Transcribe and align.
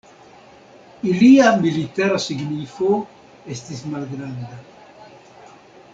Ilia 1.11 1.51
militara 1.65 2.17
signifo 2.23 2.89
estis 3.57 3.87
malgranda. 3.93 4.63